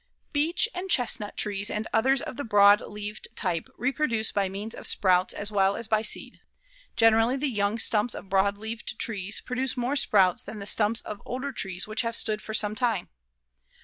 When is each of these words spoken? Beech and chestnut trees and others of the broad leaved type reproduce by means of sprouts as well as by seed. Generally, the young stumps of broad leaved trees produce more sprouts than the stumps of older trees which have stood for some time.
Beech 0.33 0.67
and 0.73 0.89
chestnut 0.89 1.37
trees 1.37 1.69
and 1.69 1.87
others 1.93 2.23
of 2.23 2.35
the 2.35 2.43
broad 2.43 2.81
leaved 2.81 3.27
type 3.35 3.69
reproduce 3.77 4.31
by 4.31 4.49
means 4.49 4.73
of 4.73 4.87
sprouts 4.87 5.31
as 5.31 5.51
well 5.51 5.75
as 5.75 5.87
by 5.87 6.01
seed. 6.01 6.41
Generally, 6.95 7.37
the 7.37 7.47
young 7.49 7.77
stumps 7.77 8.15
of 8.15 8.27
broad 8.27 8.57
leaved 8.57 8.97
trees 8.97 9.41
produce 9.41 9.77
more 9.77 9.95
sprouts 9.95 10.41
than 10.41 10.57
the 10.57 10.65
stumps 10.65 11.03
of 11.03 11.21
older 11.23 11.51
trees 11.51 11.87
which 11.87 12.01
have 12.01 12.15
stood 12.15 12.41
for 12.41 12.55
some 12.55 12.73
time. 12.73 13.09